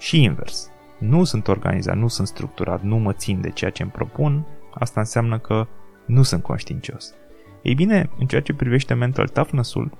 Și 0.00 0.22
invers. 0.22 0.70
Nu 0.98 1.24
sunt 1.24 1.48
organizat, 1.48 1.96
nu 1.96 2.08
sunt 2.08 2.26
structurat, 2.26 2.82
nu 2.82 2.96
mă 2.96 3.12
țin 3.12 3.40
de 3.40 3.50
ceea 3.50 3.70
ce 3.70 3.82
îmi 3.82 3.92
propun, 3.92 4.46
asta 4.74 5.00
înseamnă 5.00 5.38
că 5.38 5.66
nu 6.06 6.22
sunt 6.22 6.42
conștiincios. 6.42 7.14
Ei 7.62 7.74
bine, 7.74 8.10
în 8.18 8.26
ceea 8.26 8.40
ce 8.40 8.54
privește 8.54 8.94
mental 8.94 9.28
toughness-ul, 9.28 9.90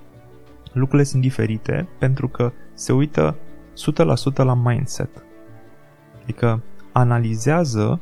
lucrurile 0.73 1.03
sunt 1.03 1.21
diferite 1.21 1.87
pentru 1.99 2.27
că 2.27 2.51
se 2.73 2.93
uită 2.93 3.37
100% 4.33 4.35
la 4.35 4.53
mindset. 4.53 5.25
Adică 6.21 6.63
analizează 6.91 8.01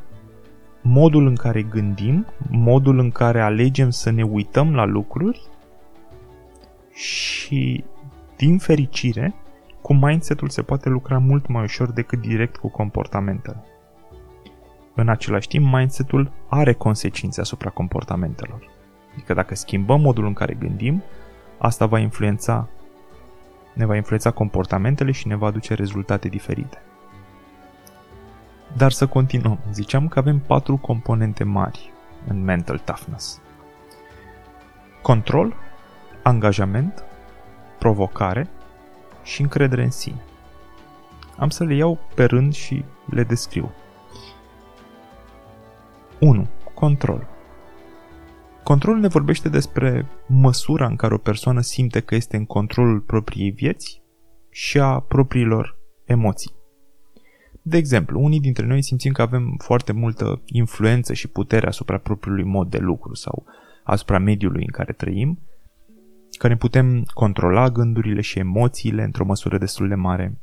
modul 0.81 1.27
în 1.27 1.35
care 1.35 1.61
gândim, 1.61 2.25
modul 2.49 2.99
în 2.99 3.11
care 3.11 3.41
alegem 3.41 3.89
să 3.89 4.09
ne 4.09 4.23
uităm 4.23 4.75
la 4.75 4.85
lucruri 4.85 5.41
și, 6.93 7.83
din 8.35 8.57
fericire, 8.57 9.35
cu 9.89 9.95
mindset-ul 9.95 10.49
se 10.49 10.61
poate 10.61 10.89
lucra 10.89 11.17
mult 11.17 11.47
mai 11.47 11.63
ușor 11.63 11.91
decât 11.91 12.19
direct 12.19 12.57
cu 12.57 12.67
comportamentele. 12.67 13.63
În 14.95 15.09
același 15.09 15.47
timp, 15.47 15.73
mindset-ul 15.73 16.31
are 16.47 16.73
consecințe 16.73 17.41
asupra 17.41 17.69
comportamentelor. 17.69 18.69
Adică 19.13 19.33
dacă 19.33 19.55
schimbăm 19.55 20.01
modul 20.01 20.25
în 20.25 20.33
care 20.33 20.53
gândim, 20.53 21.03
asta 21.57 21.85
va 21.85 21.99
influența 21.99 22.69
ne 23.73 23.85
va 23.85 23.95
influența 23.95 24.31
comportamentele 24.31 25.11
și 25.11 25.27
ne 25.27 25.35
va 25.35 25.47
aduce 25.47 25.73
rezultate 25.73 26.27
diferite. 26.27 26.81
Dar 28.77 28.91
să 28.91 29.07
continuăm. 29.07 29.59
Ziceam 29.71 30.07
că 30.07 30.19
avem 30.19 30.39
patru 30.39 30.77
componente 30.77 31.43
mari 31.43 31.93
în 32.27 32.43
mental 32.43 32.77
toughness. 32.77 33.41
Control, 35.01 35.55
angajament, 36.23 37.03
provocare 37.79 38.49
și 39.29 39.41
încredere 39.41 39.83
în 39.83 39.91
sine. 39.91 40.23
Am 41.37 41.49
să 41.49 41.63
le 41.63 41.75
iau 41.75 41.99
pe 42.15 42.23
rând 42.23 42.53
și 42.53 42.83
le 43.09 43.23
descriu. 43.23 43.71
1. 46.19 46.47
Control. 46.73 47.27
Controlul 48.63 48.99
ne 48.99 49.07
vorbește 49.07 49.49
despre 49.49 50.05
măsura 50.27 50.85
în 50.85 50.95
care 50.95 51.13
o 51.13 51.17
persoană 51.17 51.61
simte 51.61 51.99
că 51.99 52.15
este 52.15 52.37
în 52.37 52.45
controlul 52.45 52.99
propriei 52.99 53.51
vieți 53.51 54.01
și 54.49 54.79
a 54.79 54.99
propriilor 54.99 55.79
emoții. 56.05 56.51
De 57.61 57.77
exemplu, 57.77 58.21
unii 58.21 58.39
dintre 58.39 58.65
noi 58.65 58.83
simțim 58.83 59.11
că 59.11 59.21
avem 59.21 59.55
foarte 59.57 59.91
multă 59.91 60.41
influență 60.45 61.13
și 61.13 61.27
putere 61.27 61.67
asupra 61.67 61.97
propriului 61.97 62.43
mod 62.43 62.69
de 62.69 62.77
lucru 62.77 63.13
sau 63.13 63.45
asupra 63.83 64.19
mediului 64.19 64.61
în 64.61 64.71
care 64.71 64.93
trăim, 64.93 65.39
că 66.39 66.47
ne 66.47 66.57
putem 66.57 67.03
controla 67.13 67.69
gândurile 67.69 68.21
și 68.21 68.39
emoțiile 68.39 69.03
într-o 69.03 69.25
măsură 69.25 69.57
destul 69.57 69.87
de 69.87 69.95
mare, 69.95 70.41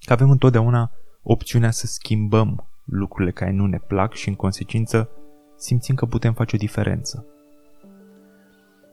că 0.00 0.12
avem 0.12 0.30
întotdeauna 0.30 0.90
opțiunea 1.22 1.70
să 1.70 1.86
schimbăm 1.86 2.68
lucrurile 2.84 3.32
care 3.32 3.50
nu 3.50 3.66
ne 3.66 3.78
plac 3.78 4.12
și 4.12 4.28
în 4.28 4.34
consecință 4.34 5.10
simțim 5.56 5.94
că 5.94 6.06
putem 6.06 6.32
face 6.32 6.56
o 6.56 6.58
diferență. 6.58 7.26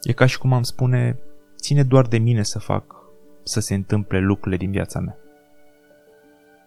E 0.02 0.14
ca 0.14 0.26
și 0.26 0.38
cum 0.38 0.54
am 0.54 0.64
spune, 0.64 1.20
ține 1.58 1.84
doar 1.84 2.08
de 2.08 2.18
mine 2.18 2.44
să 2.44 2.60
fac 2.60 2.96
să 3.44 3.60
se 3.60 3.74
întâmple 3.74 4.20
lucrurile 4.20 4.58
din 4.58 4.72
viața 4.72 5.00
mea. 5.00 5.18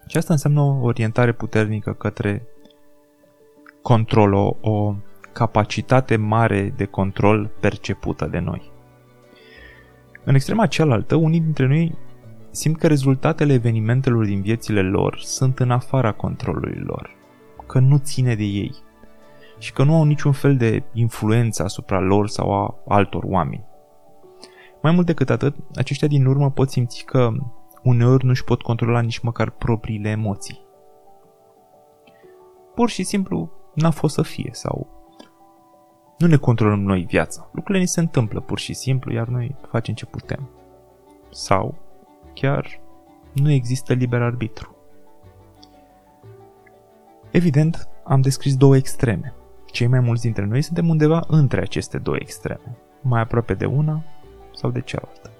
Și 0.06 0.16
asta 0.16 0.32
înseamnă 0.32 0.60
o 0.60 0.80
orientare 0.82 1.32
puternică 1.32 1.92
către 1.92 2.46
control, 3.82 4.32
o, 4.32 4.56
o 4.60 4.94
capacitate 5.32 6.16
mare 6.16 6.74
de 6.76 6.84
control 6.84 7.50
percepută 7.60 8.26
de 8.26 8.38
noi. 8.38 8.73
În 10.24 10.34
extrema 10.34 10.66
cealaltă, 10.66 11.14
unii 11.14 11.40
dintre 11.40 11.66
noi 11.66 11.98
simt 12.50 12.78
că 12.78 12.86
rezultatele 12.86 13.52
evenimentelor 13.52 14.24
din 14.24 14.40
viețile 14.40 14.82
lor 14.82 15.18
sunt 15.18 15.58
în 15.58 15.70
afara 15.70 16.12
controlului 16.12 16.80
lor, 16.86 17.10
că 17.66 17.78
nu 17.78 17.98
ține 17.98 18.34
de 18.34 18.42
ei 18.42 18.74
și 19.58 19.72
că 19.72 19.84
nu 19.84 19.94
au 19.94 20.04
niciun 20.04 20.32
fel 20.32 20.56
de 20.56 20.82
influență 20.92 21.62
asupra 21.62 22.00
lor 22.00 22.28
sau 22.28 22.52
a 22.52 22.74
altor 22.88 23.24
oameni. 23.26 23.64
Mai 24.82 24.92
mult 24.92 25.06
decât 25.06 25.30
atât, 25.30 25.56
aceștia 25.74 26.08
din 26.08 26.26
urmă 26.26 26.50
pot 26.50 26.70
simți 26.70 27.04
că 27.04 27.30
uneori 27.82 28.24
nu 28.24 28.30
își 28.30 28.44
pot 28.44 28.62
controla 28.62 29.00
nici 29.00 29.18
măcar 29.18 29.50
propriile 29.50 30.08
emoții. 30.08 30.60
Pur 32.74 32.88
și 32.88 33.02
simplu 33.02 33.52
n-a 33.74 33.90
fost 33.90 34.14
să 34.14 34.22
fie 34.22 34.48
sau 34.52 34.88
nu 36.18 36.26
ne 36.26 36.36
controlăm 36.36 36.80
noi 36.80 37.04
viața. 37.08 37.48
Lucrurile 37.52 37.78
ni 37.78 37.88
se 37.88 38.00
întâmplă 38.00 38.40
pur 38.40 38.58
și 38.58 38.74
simplu, 38.74 39.12
iar 39.12 39.26
noi 39.26 39.54
facem 39.70 39.94
ce 39.94 40.06
putem. 40.06 40.48
Sau 41.30 41.74
chiar 42.34 42.80
nu 43.32 43.50
există 43.50 43.92
liber 43.92 44.22
arbitru. 44.22 44.76
Evident, 47.30 47.88
am 48.04 48.20
descris 48.20 48.56
două 48.56 48.76
extreme. 48.76 49.34
Cei 49.66 49.86
mai 49.86 50.00
mulți 50.00 50.22
dintre 50.22 50.44
noi 50.44 50.62
suntem 50.62 50.88
undeva 50.88 51.24
între 51.28 51.60
aceste 51.60 51.98
două 51.98 52.16
extreme, 52.20 52.76
mai 53.00 53.20
aproape 53.20 53.54
de 53.54 53.64
una 53.64 54.04
sau 54.54 54.70
de 54.70 54.80
cealaltă. 54.80 55.30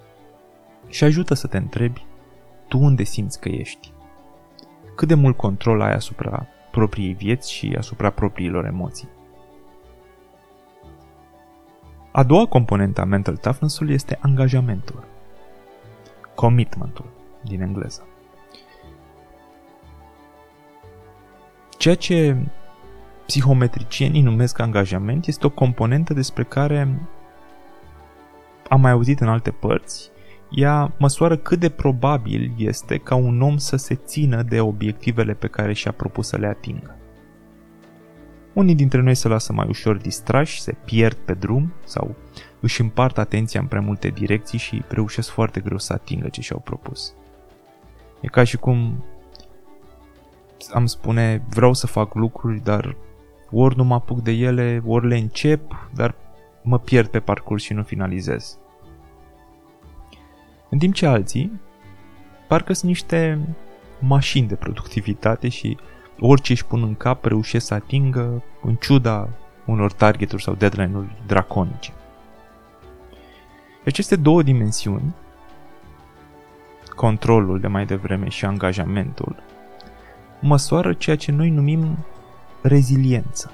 Și 0.88 1.04
ajută 1.04 1.35
să 1.35 1.47
te 1.47 1.57
întrebi 1.57 2.07
tu 2.69 2.78
unde 2.78 3.02
simți 3.02 3.40
că 3.40 3.49
ești. 3.49 3.93
Cât 4.97 5.09
de 5.09 5.14
mult 5.14 5.37
control 5.37 5.81
ai 5.81 5.93
asupra 5.93 6.47
propriei 6.71 7.12
vieți 7.12 7.52
și 7.52 7.75
asupra 7.78 8.11
propriilor 8.11 8.64
emoții. 8.64 9.09
A 12.16 12.23
doua 12.23 12.47
componentă 12.47 13.00
a 13.00 13.04
mental 13.04 13.37
toughness-ului 13.37 13.94
este 13.94 14.18
angajamentul. 14.21 15.04
Commitmentul, 16.35 17.04
din 17.42 17.61
engleză. 17.61 18.06
Ceea 21.78 21.94
ce 21.94 22.37
psihometricienii 23.26 24.23
numesc 24.23 24.59
angajament 24.59 25.26
este 25.26 25.47
o 25.47 25.50
componentă 25.50 26.14
despre 26.14 26.44
care 26.44 27.09
am 28.68 28.80
mai 28.80 28.90
auzit 28.90 29.21
în 29.21 29.28
alte 29.28 29.50
părți. 29.50 30.11
Ea 30.50 30.92
măsoară 30.99 31.37
cât 31.37 31.61
de 31.61 31.68
probabil 31.68 32.54
este 32.56 32.99
ca 32.99 33.14
un 33.14 33.42
om 33.42 33.56
să 33.56 33.76
se 33.76 33.94
țină 33.94 34.42
de 34.42 34.61
obiectivele 34.61 35.35
pe 35.35 35.47
care 35.47 35.73
și-a 35.73 35.92
propus 35.92 36.28
să 36.28 36.37
le 36.37 36.47
atingă. 36.47 36.97
Unii 38.55 38.75
dintre 38.75 39.01
noi 39.01 39.15
se 39.15 39.29
lasă 39.29 39.53
mai 39.53 39.67
ușor 39.69 39.97
distrași, 39.97 40.61
se 40.61 40.77
pierd 40.85 41.17
pe 41.17 41.35
drum 41.35 41.73
sau 41.85 42.15
își 42.61 42.81
împart 42.81 43.19
atenția 43.19 43.61
în 43.61 43.67
prea 43.67 43.81
multe 43.81 44.09
direcții 44.09 44.59
și 44.59 44.83
reușesc 44.89 45.31
foarte 45.31 45.61
greu 45.61 45.79
să 45.79 45.93
atingă 45.93 46.29
ce 46.29 46.41
și-au 46.41 46.59
propus. 46.59 47.15
E 48.21 48.27
ca 48.27 48.45
și 48.45 48.57
cum 48.57 49.05
am 50.73 50.87
spune 50.87 51.45
vreau 51.49 51.73
să 51.73 51.87
fac 51.87 52.15
lucruri, 52.15 52.61
dar 52.61 52.97
ori 53.51 53.77
nu 53.77 53.85
mă 53.85 53.95
apuc 53.95 54.23
de 54.23 54.31
ele, 54.31 54.83
ori 54.87 55.07
le 55.07 55.17
încep, 55.17 55.89
dar 55.95 56.15
mă 56.63 56.79
pierd 56.79 57.09
pe 57.09 57.21
parcurs 57.21 57.63
și 57.63 57.73
nu 57.73 57.83
finalizez. 57.83 58.59
În 60.71 60.79
timp 60.79 60.95
ce 60.95 61.07
alții 61.07 61.61
parcă 62.49 62.73
sunt 62.73 62.91
niște 62.91 63.39
mașini 64.01 64.49
de 64.49 64.55
productivitate 64.55 65.49
și 65.49 65.77
orice 66.26 66.52
își 66.52 66.64
pun 66.64 66.83
în 66.83 66.95
cap 66.95 67.25
reușesc 67.25 67.66
să 67.66 67.75
atingă 67.75 68.43
în 68.62 68.75
ciuda 68.75 69.28
unor 69.64 69.93
targeturi 69.93 70.43
sau 70.43 70.54
deadline-uri 70.54 71.23
draconice. 71.26 71.93
Aceste 73.85 74.16
două 74.16 74.43
dimensiuni, 74.43 75.14
controlul 76.95 77.61
de 77.61 77.66
mai 77.66 77.87
devreme 77.87 78.28
și 78.28 78.45
angajamentul, 78.45 79.43
măsoară 80.40 80.93
ceea 80.93 81.16
ce 81.16 81.33
noi 81.33 81.50
numim 81.50 81.99
reziliență. 82.62 83.50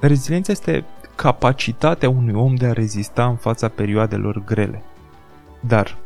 Reziliența 0.00 0.52
este 0.52 0.84
capacitatea 1.14 2.08
unui 2.08 2.34
om 2.34 2.54
de 2.54 2.66
a 2.66 2.72
rezista 2.72 3.26
în 3.26 3.36
fața 3.36 3.68
perioadelor 3.68 4.44
grele. 4.44 4.82
Dar, 5.60 5.96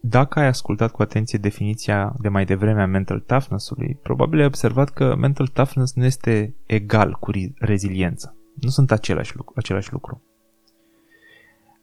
dacă 0.00 0.38
ai 0.38 0.46
ascultat 0.46 0.90
cu 0.90 1.02
atenție 1.02 1.38
definiția 1.38 2.14
de 2.18 2.28
mai 2.28 2.44
devreme 2.44 2.82
a 2.82 2.86
mental 2.86 3.20
toughness-ului, 3.20 3.98
probabil 4.02 4.38
ai 4.38 4.46
observat 4.46 4.90
că 4.90 5.14
mental 5.14 5.46
toughness 5.46 5.94
nu 5.94 6.04
este 6.04 6.54
egal 6.66 7.12
cu 7.12 7.30
reziliența. 7.58 8.34
Nu 8.60 8.68
sunt 8.68 8.90
același 8.90 9.36
lucru. 9.36 9.52
Același 9.56 9.92
lucru. 9.92 10.22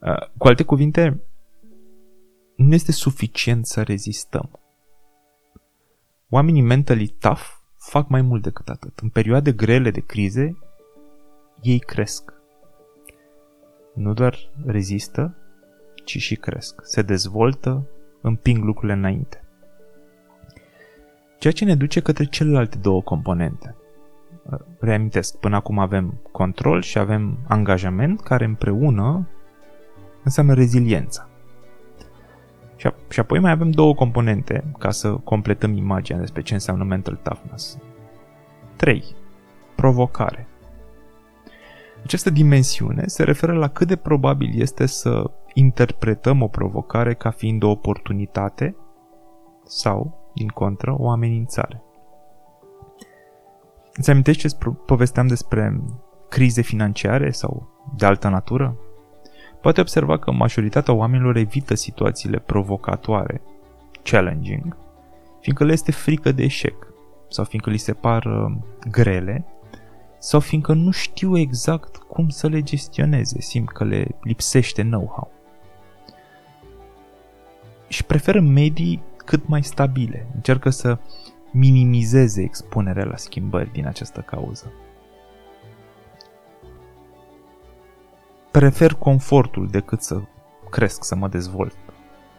Uh, 0.01 0.29
cu 0.37 0.47
alte 0.47 0.63
cuvinte, 0.63 1.21
nu 2.55 2.73
este 2.73 2.91
suficient 2.91 3.65
să 3.65 3.81
rezistăm. 3.81 4.59
Oamenii 6.29 6.61
mentally 6.61 7.07
tough 7.07 7.45
fac 7.77 8.09
mai 8.09 8.21
mult 8.21 8.43
decât 8.43 8.69
atât. 8.69 8.99
În 8.99 9.09
perioade 9.09 9.51
grele 9.51 9.91
de 9.91 9.99
crize, 10.01 10.57
ei 11.61 11.79
cresc. 11.79 12.33
Nu 13.95 14.13
doar 14.13 14.37
rezistă, 14.65 15.35
ci 16.05 16.17
și 16.17 16.35
cresc. 16.35 16.79
Se 16.83 17.01
dezvoltă, 17.01 17.87
împing 18.27 18.63
lucrurile 18.63 18.97
înainte. 18.97 19.41
Ceea 21.39 21.53
ce 21.53 21.65
ne 21.65 21.75
duce 21.75 21.99
către 21.99 22.25
celelalte 22.25 22.77
două 22.77 23.01
componente. 23.01 23.75
Reamintesc, 24.79 25.37
până 25.37 25.55
acum 25.55 25.79
avem 25.79 26.19
control 26.31 26.81
și 26.81 26.97
avem 26.97 27.37
angajament, 27.47 28.21
care 28.21 28.45
împreună 28.45 29.27
înseamnă 30.23 30.53
reziliența. 30.53 31.29
Și, 32.75 32.87
a- 32.87 32.93
și 33.09 33.19
apoi 33.19 33.39
mai 33.39 33.51
avem 33.51 33.71
două 33.71 33.93
componente 33.95 34.63
ca 34.79 34.91
să 34.91 35.11
completăm 35.11 35.77
imaginea 35.77 36.21
despre 36.21 36.41
ce 36.41 36.53
înseamnă 36.53 36.83
mental 36.83 37.19
toughness. 37.23 37.77
3. 38.75 39.03
Provocare. 39.75 40.47
Această 42.03 42.29
dimensiune 42.29 43.03
se 43.05 43.23
referă 43.23 43.53
la 43.53 43.67
cât 43.67 43.87
de 43.87 43.95
probabil 43.95 44.61
este 44.61 44.85
să 44.85 45.31
interpretăm 45.59 46.41
o 46.41 46.47
provocare 46.47 47.13
ca 47.13 47.29
fiind 47.29 47.63
o 47.63 47.69
oportunitate 47.69 48.75
sau, 49.63 50.31
din 50.33 50.47
contră, 50.47 50.95
o 50.97 51.09
amenințare. 51.09 51.83
Îți 53.93 54.09
amintești 54.09 54.47
ce 54.47 54.55
povesteam 54.85 55.27
despre 55.27 55.81
crize 56.29 56.61
financiare 56.61 57.31
sau 57.31 57.69
de 57.95 58.05
altă 58.05 58.27
natură? 58.27 58.77
Poate 59.61 59.81
observa 59.81 60.19
că 60.19 60.31
majoritatea 60.31 60.93
oamenilor 60.93 61.35
evită 61.35 61.75
situațiile 61.75 62.39
provocatoare, 62.39 63.41
challenging, 64.03 64.77
fiindcă 65.41 65.63
le 65.63 65.71
este 65.71 65.91
frică 65.91 66.31
de 66.31 66.43
eșec 66.43 66.93
sau 67.29 67.43
fiindcă 67.43 67.69
li 67.69 67.77
se 67.77 67.93
par 67.93 68.25
uh, 68.25 68.57
grele 68.89 69.45
sau 70.19 70.39
fiindcă 70.39 70.73
nu 70.73 70.91
știu 70.91 71.37
exact 71.37 71.95
cum 71.95 72.29
să 72.29 72.47
le 72.47 72.61
gestioneze, 72.61 73.41
simt 73.41 73.69
că 73.69 73.83
le 73.83 74.07
lipsește 74.21 74.81
know-how. 74.81 75.35
Și 77.87 78.03
preferă 78.03 78.39
medii 78.41 79.03
cât 79.17 79.47
mai 79.47 79.63
stabile, 79.63 80.27
încearcă 80.35 80.69
să 80.69 80.97
minimizeze 81.51 82.41
expunerea 82.41 83.05
la 83.05 83.15
schimbări 83.15 83.71
din 83.71 83.87
această 83.87 84.21
cauză. 84.21 84.71
Prefer 88.51 88.93
confortul 88.93 89.67
decât 89.67 90.01
să 90.01 90.21
cresc, 90.69 91.03
să 91.03 91.15
mă 91.15 91.27
dezvolt. 91.27 91.75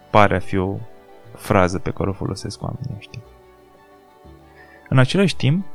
Pare 0.09 0.35
a 0.35 0.39
fi 0.39 0.57
o 0.57 0.77
frază 1.35 1.79
pe 1.79 1.91
care 1.91 2.09
o 2.09 2.13
folosesc 2.13 2.61
oamenii 2.61 2.95
ăștia. 2.97 3.21
În 4.89 4.97
același 4.97 5.35
timp, 5.35 5.65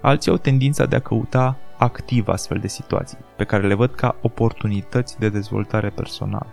alții 0.00 0.30
au 0.30 0.36
tendința 0.36 0.86
de 0.86 0.96
a 0.96 1.00
căuta 1.00 1.56
activ 1.76 2.28
astfel 2.28 2.58
de 2.58 2.68
situații, 2.68 3.18
pe 3.36 3.44
care 3.44 3.66
le 3.66 3.74
văd 3.74 3.94
ca 3.94 4.16
oportunități 4.22 5.18
de 5.18 5.28
dezvoltare 5.28 5.90
personală. 5.90 6.46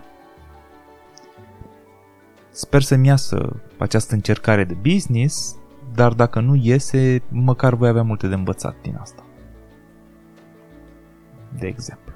Sper 2.54 2.82
să-mi 2.82 3.06
iasă 3.06 3.62
această 3.78 4.14
încercare 4.14 4.64
de 4.64 4.74
business, 4.74 5.56
dar 5.94 6.12
dacă 6.12 6.40
nu 6.40 6.54
iese, 6.54 7.22
măcar 7.28 7.74
voi 7.74 7.88
avea 7.88 8.02
multe 8.02 8.28
de 8.28 8.34
învățat 8.34 8.74
din 8.82 8.96
asta. 9.00 9.24
De 11.58 11.66
exemplu. 11.66 12.12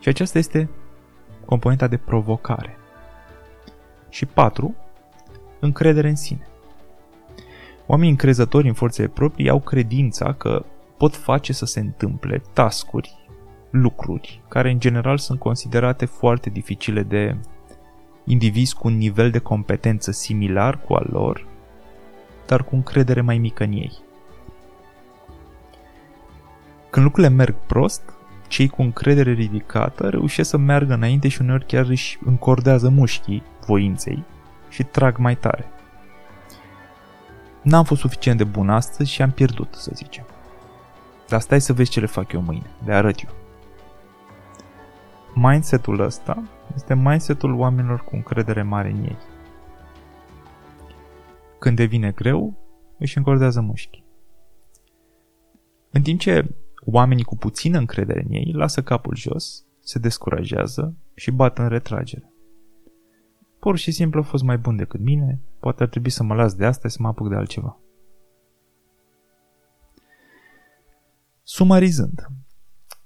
Și 0.00 0.08
aceasta 0.08 0.38
este 0.38 0.70
componenta 1.44 1.86
de 1.86 1.96
provocare. 1.96 2.76
Și 4.08 4.26
4. 4.26 4.74
Încredere 5.60 6.08
în 6.08 6.16
sine. 6.16 6.46
Oamenii 7.86 8.10
încrezători 8.10 8.68
în 8.68 8.74
forțele 8.74 9.08
proprii 9.08 9.48
au 9.48 9.60
credința 9.60 10.32
că 10.32 10.64
pot 10.96 11.16
face 11.16 11.52
să 11.52 11.64
se 11.64 11.80
întâmple 11.80 12.42
tascuri, 12.52 13.28
lucruri, 13.70 14.42
care 14.48 14.70
în 14.70 14.78
general 14.78 15.18
sunt 15.18 15.38
considerate 15.38 16.04
foarte 16.04 16.50
dificile 16.50 17.02
de 17.02 17.36
indivizi 18.24 18.74
cu 18.74 18.88
un 18.88 18.96
nivel 18.96 19.30
de 19.30 19.38
competență 19.38 20.10
similar 20.10 20.78
cu 20.78 20.94
al 20.94 21.06
lor, 21.10 21.46
dar 22.46 22.64
cu 22.64 22.74
încredere 22.74 23.20
mai 23.20 23.38
mică 23.38 23.64
în 23.64 23.72
ei. 23.72 23.92
Când 26.90 27.04
lucrurile 27.04 27.34
merg 27.34 27.54
prost, 27.66 28.02
cei 28.48 28.68
cu 28.68 28.82
încredere 28.82 29.32
ridicată 29.32 30.08
reușesc 30.08 30.48
să 30.48 30.56
meargă 30.56 30.94
înainte 30.94 31.28
și 31.28 31.40
uneori 31.40 31.66
chiar 31.66 31.86
își 31.88 32.18
încordează 32.24 32.88
mușchii 32.88 33.42
voinței 33.66 34.24
și 34.68 34.82
trag 34.82 35.16
mai 35.16 35.36
tare. 35.36 35.68
N-am 37.62 37.84
fost 37.84 38.00
suficient 38.00 38.38
de 38.38 38.44
bun 38.44 38.70
astăzi 38.70 39.10
și 39.10 39.22
am 39.22 39.30
pierdut, 39.30 39.74
să 39.74 39.90
zicem. 39.94 40.24
Dar 41.28 41.40
stai 41.40 41.60
să 41.60 41.72
vezi 41.72 41.90
ce 41.90 42.00
le 42.00 42.06
fac 42.06 42.32
eu 42.32 42.40
mâine, 42.40 42.70
le 42.84 42.94
arăt 42.94 43.20
eu. 43.22 43.30
Mindsetul 45.34 46.00
ăsta 46.00 46.42
este 46.74 46.94
mindsetul 46.94 47.54
oamenilor 47.54 48.04
cu 48.04 48.14
încredere 48.14 48.62
mare 48.62 48.90
în 48.90 49.02
ei. 49.02 49.18
Când 51.58 51.76
devine 51.76 52.10
greu, 52.10 52.58
își 52.98 53.18
încordează 53.18 53.60
mușchii. 53.60 54.04
În 55.90 56.02
timp 56.02 56.20
ce 56.20 56.54
oamenii 56.84 57.24
cu 57.24 57.36
puțină 57.36 57.78
încredere 57.78 58.22
în 58.22 58.30
ei 58.30 58.52
lasă 58.52 58.82
capul 58.82 59.16
jos, 59.16 59.64
se 59.80 59.98
descurajează 59.98 60.96
și 61.14 61.30
bat 61.30 61.58
în 61.58 61.68
retragere. 61.68 62.32
Pur 63.58 63.76
și 63.76 63.90
simplu 63.90 64.20
a 64.20 64.22
fost 64.22 64.42
mai 64.42 64.58
bun 64.58 64.76
decât 64.76 65.00
mine, 65.00 65.40
poate 65.60 65.82
ar 65.82 65.88
trebui 65.88 66.10
să 66.10 66.22
mă 66.22 66.34
las 66.34 66.54
de 66.54 66.64
asta 66.64 66.88
și 66.88 66.94
să 66.94 67.02
mă 67.02 67.08
apuc 67.08 67.28
de 67.28 67.34
altceva. 67.34 67.78
Sumarizând, 71.42 72.26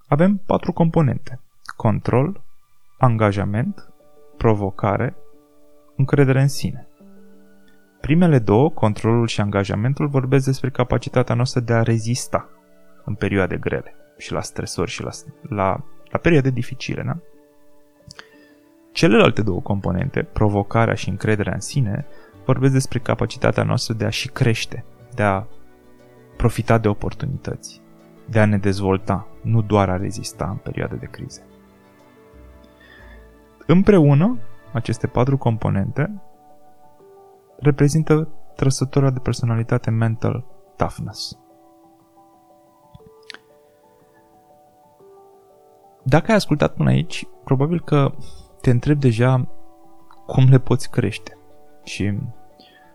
avem 0.07 0.37
patru 0.37 0.73
componente. 0.73 1.41
Control, 1.77 2.45
angajament, 2.99 3.93
provocare, 4.37 5.17
încredere 5.97 6.41
în 6.41 6.49
sine. 6.49 6.89
Primele 8.01 8.39
două, 8.39 8.71
controlul 8.71 9.27
și 9.27 9.41
angajamentul, 9.41 10.09
vorbesc 10.09 10.45
despre 10.45 10.71
capacitatea 10.71 11.35
noastră 11.35 11.61
de 11.61 11.73
a 11.73 11.83
rezista 11.83 12.49
în 13.05 13.15
perioade 13.15 13.57
grele 13.57 13.95
și 14.17 14.33
la 14.33 14.41
stresori 14.41 14.91
și 14.91 15.03
la, 15.03 15.11
la, 15.43 15.85
la 16.11 16.19
perioade 16.19 16.51
dificile. 16.51 17.03
Da? 17.03 17.19
Celelalte 18.93 19.43
două 19.43 19.61
componente, 19.61 20.23
provocarea 20.23 20.95
și 20.95 21.09
încrederea 21.09 21.55
în 21.55 21.61
sine, 21.61 22.07
vorbesc 22.45 22.73
despre 22.73 22.99
capacitatea 22.99 23.63
noastră 23.63 23.95
de 23.95 24.05
a 24.05 24.11
și 24.11 24.29
crește, 24.29 24.85
de 25.15 25.23
a 25.23 25.47
profita 26.37 26.79
de 26.79 26.89
oportunități, 26.89 27.81
de 28.27 28.39
a 28.39 28.45
ne 28.45 28.57
dezvolta, 28.59 29.29
nu 29.43 29.63
doar 29.63 29.89
a 29.89 29.97
rezista 29.97 30.49
în 30.51 30.57
perioade 30.57 30.97
de 30.97 31.07
crize. 31.07 31.48
Împreună, 33.71 34.39
aceste 34.73 35.07
patru 35.07 35.39
componente 35.39 36.21
reprezintă 37.59 38.29
trăsătura 38.57 39.11
de 39.11 39.19
personalitate 39.19 39.91
mental 39.91 40.45
toughness. 40.77 41.39
Dacă 46.03 46.31
ai 46.31 46.37
ascultat 46.37 46.75
până 46.75 46.89
aici, 46.89 47.27
probabil 47.45 47.81
că 47.81 48.15
te 48.61 48.71
întreb 48.71 48.99
deja 48.99 49.49
cum 50.27 50.49
le 50.49 50.59
poți 50.59 50.91
crește 50.91 51.39
și 51.85 52.19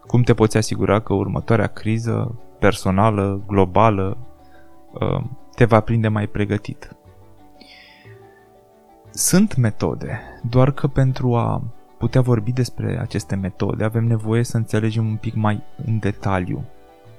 cum 0.08 0.22
te 0.22 0.34
poți 0.34 0.58
asigura 0.58 1.00
că 1.00 1.14
următoarea 1.14 1.68
criză 1.68 2.40
personală, 2.60 3.44
globală, 3.48 4.18
uh, 4.94 5.24
te 5.56 5.66
va 5.66 5.80
prinde 5.80 6.08
mai 6.08 6.28
pregătit. 6.28 6.96
Sunt 9.16 9.56
metode, 9.56 10.20
doar 10.50 10.72
că 10.72 10.88
pentru 10.88 11.36
a 11.36 11.64
putea 11.98 12.22
vorbi 12.22 12.52
despre 12.52 13.00
aceste 13.00 13.36
metode 13.36 13.84
avem 13.84 14.04
nevoie 14.04 14.44
să 14.44 14.58
înțelegem 14.58 15.08
un 15.08 15.16
pic 15.16 15.34
mai 15.34 15.64
în 15.86 16.00
detaliu 16.00 16.64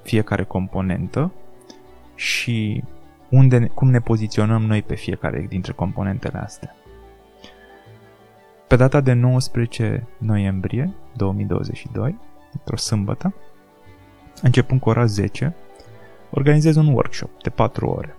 fiecare 0.03 0.45
componentă 0.45 1.33
și 2.15 2.85
unde, 3.31 3.67
cum 3.67 3.91
ne 3.91 4.01
poziționăm 4.01 4.63
noi 4.63 4.83
pe 4.83 4.95
fiecare 4.95 5.47
dintre 5.49 5.73
componentele 5.73 6.39
astea. 6.39 6.75
Pe 8.69 8.77
data 8.77 9.01
de 9.01 9.13
19 9.13 10.07
noiembrie 10.19 10.95
2022, 11.17 12.19
într-o 12.53 12.77
sâmbătă, 12.77 13.35
începând 14.43 14.81
cu 14.81 14.89
ora 14.89 15.05
10, 15.05 15.55
organizez 16.31 16.77
un 16.77 16.87
workshop 16.87 17.43
de 17.43 17.51
4 17.51 17.87
ore, 17.87 18.17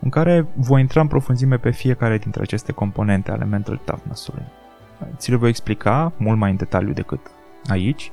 în 0.00 0.08
care 0.08 0.46
voi 0.54 0.80
intra 0.80 1.00
în 1.00 1.06
profunzime 1.06 1.56
pe 1.56 1.70
fiecare 1.70 2.18
dintre 2.18 2.42
aceste 2.42 2.72
componente 2.72 3.30
ale 3.30 3.44
mental 3.44 3.80
toughness-ului. 3.84 4.44
Ți 5.16 5.30
le 5.30 5.36
voi 5.36 5.48
explica 5.48 6.12
mult 6.16 6.38
mai 6.38 6.50
în 6.50 6.56
detaliu 6.56 6.92
decât 6.92 7.20
aici 7.66 8.12